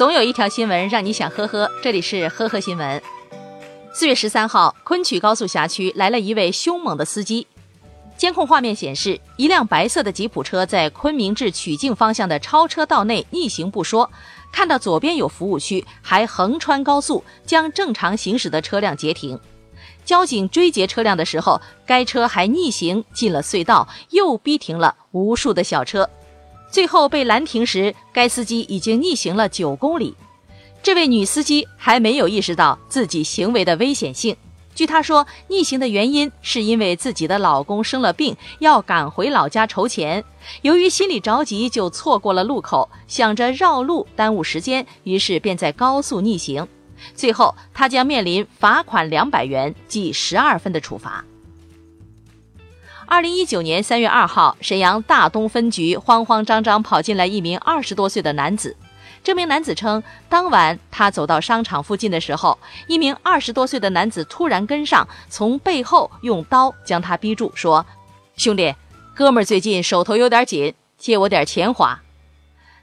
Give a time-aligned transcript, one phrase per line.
[0.00, 3.02] 总有一条新闻让你想呵呵，这里是呵呵新闻。
[3.92, 7.46] 四月十三号，昆曲高速辖区来了一位凶猛的司机。
[8.16, 14.10] 监控画面显示，一辆白色的吉普车在昆明至曲靖方向的超车道内逆行不说，
[14.50, 19.38] 看到左边有服务区，还横穿高速，将正常行驶的车辆截停。
[20.06, 26.08] 交警追截车辆的时候，该车还逆行进了隧道，又逼停了无数的小车。
[26.70, 30.14] 最后被拦停时，该司机已经逆行了九公里。
[30.82, 34.36] 这位女司机还没有意识到自己行为的危险性。
[34.74, 40.24] 据她说，逆行的原因是因为自己的老公生了病，要赶回老家筹钱。
[40.62, 46.66] 由于心里着急，就错过了路口，想着绕路耽误时间，于是便在高速逆行。
[47.14, 51.22] 最后，她将面临罚款两百元、记十二分的处罚。
[53.06, 58.76] 二零一九年三月二号，沈阳大东分局慌慌张张跑进来一名二十多岁的男子。
[59.22, 67.84] 这名男子称，当晚他走到商场附近的时候，一名二十多岁的男子突然跟上，从背后用刀将他逼住，说
[68.36, 68.74] ：“兄弟，
[69.14, 72.02] 哥们儿最近手头有点紧，借我点钱花。”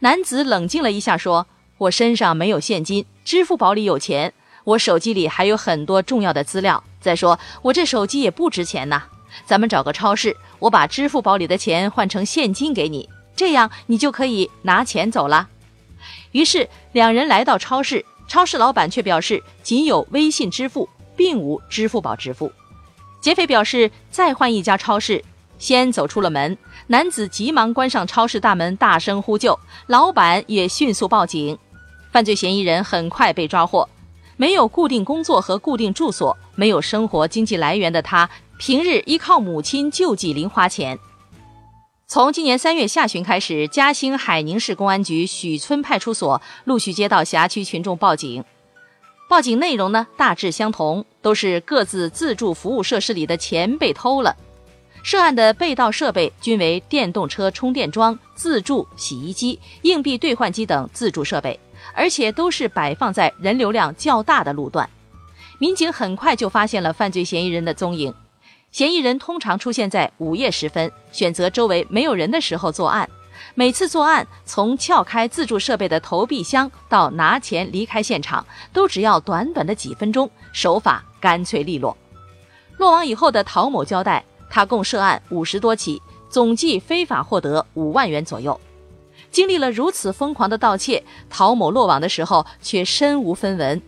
[0.00, 1.46] 男子冷静了一下，说
[1.78, 4.32] ：“我身上没有现金，支付宝里有钱，
[4.64, 6.82] 我手机里还有很多重要的资料。
[7.00, 9.02] 再说，我这手机也不值钱呐。”
[9.44, 15.48] 咱们找个超市，我把支付宝里的钱换成现金给你，这样你就可以拿钱走了。
[16.32, 22.50] 于是两人来到超市，超市老板却表示仅有微信支付，并无支付宝支付。
[23.20, 25.22] 劫匪表示再换一家超市，
[25.58, 26.56] 先走出了门。
[26.88, 31.56] 男子急忙关上超市大门，大声呼救，老板也迅速报警。
[32.10, 33.88] 犯罪嫌疑人很快被抓获。
[34.36, 38.28] 没有固定工作和固定住所，没有生活经济来源的他。
[38.64, 40.96] 平日依靠母亲救济零花钱。
[42.06, 48.44] 从今年三月下旬开始，嘉兴海宁市公安局许村派出所陆续接到辖区群众报警。
[49.28, 54.36] 报警内容呢大致相同，都是各自自助服务设施里的钱被偷了。
[55.02, 61.58] 涉案的被盗设备均为电动车充电桩、自助洗衣机、硬币兑换机等自助设备，
[61.96, 64.88] 而且都是摆放在人流量较大的路段。
[65.58, 68.14] 民警很快就发现了犯罪嫌疑人的踪影。
[68.72, 73.06] 嫌疑人通常出现在午夜时分，选择周围没有人的时候作案。
[73.54, 81.94] 每次作案，从撬开自助设备的投币箱到拿钱离开现场，都只要短短的几分钟，手法干脆利落。
[82.78, 86.00] 落网以后的陶某交代，他共涉案五十多起，
[86.30, 88.58] 总计非法获得五万元左右。
[89.30, 93.82] 经历了如此疯狂的盗窃，陶某落网的时候却身无分文。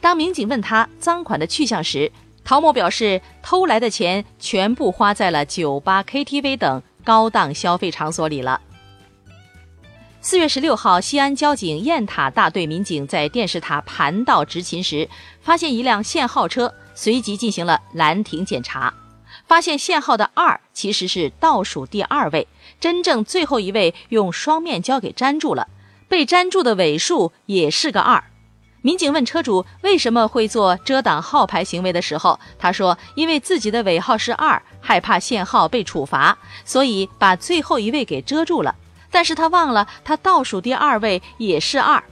[0.00, 2.10] 当民警问他赃款的去向时，
[2.44, 8.60] 陶某表示，偷来的钱全部花在了酒吧、KTV 等高档消费场所里了。
[10.20, 15.08] 四月十六号，西安交警雁塔大队民警在电视塔盘道执勤时，
[15.40, 18.92] 发现一辆限号车，随即进行了拦停检查，
[19.46, 22.46] 发现限号的二其实是倒数第二位，
[22.78, 25.68] 真正最后一位用双面胶给粘住了，
[26.08, 28.24] 被粘住的尾数也是个二。
[28.84, 36.36] 民警问车主为什么会做遮挡号牌行为的时候，他说：“因为自己的尾号是二，害怕限号被处罚，
[36.66, 38.76] 所以把最后一位给遮住了。
[39.10, 42.04] 但是他忘了，他倒数第二位也是二。”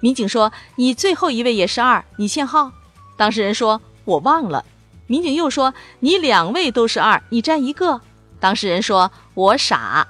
[0.00, 2.70] 民警说：“你最后一位也是二，你限号？”
[3.16, 4.62] 当事人说：“我忘了。”
[5.08, 8.02] 民警又说：“你两位都是二，你占一个。”
[8.38, 10.06] 当事人说：“我傻。”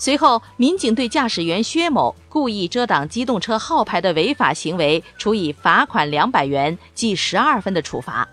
[0.00, 8.26] 随后，民警对驾驶员薛某故意遮挡机动车号牌的违法行为处以罚款两百元、记十二分的处罚，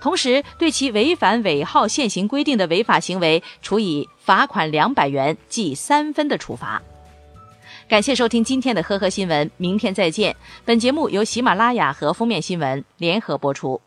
[0.00, 6.80] 同时对其违反尾号限行规定的违法行为处以罚款两百元、记三分的处罚。
[7.88, 10.36] 感谢收听今天的呵呵新闻，明天再见。
[10.64, 13.80] 本节目由喜马拉雅和封面新闻联合播出。